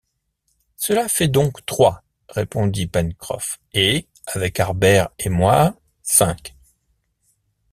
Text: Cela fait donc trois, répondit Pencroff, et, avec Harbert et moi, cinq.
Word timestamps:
Cela 0.77 1.07
fait 1.07 1.27
donc 1.27 1.63
trois, 1.67 2.01
répondit 2.27 2.87
Pencroff, 2.87 3.59
et, 3.75 4.07
avec 4.25 4.59
Harbert 4.59 5.09
et 5.19 5.29
moi, 5.29 5.75
cinq. 6.01 6.55